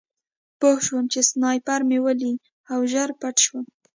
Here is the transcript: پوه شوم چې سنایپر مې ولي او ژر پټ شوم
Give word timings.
پوه 0.59 0.77
شوم 0.85 1.05
چې 1.13 1.19
سنایپر 1.29 1.81
مې 1.89 1.99
ولي 2.05 2.33
او 2.73 2.79
ژر 2.91 3.09
پټ 3.19 3.35
شوم 3.45 3.65